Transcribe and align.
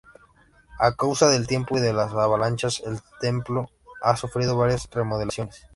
A 0.79 0.95
causa 0.95 1.27
del 1.29 1.45
tiempo 1.45 1.77
y 1.77 1.79
de 1.79 1.93
las 1.93 2.11
avalanchas, 2.11 2.81
el 2.87 3.01
templo 3.19 3.69
ha 4.01 4.17
sufrido 4.17 4.57
varias 4.57 4.89
remodelaciones. 4.89 5.67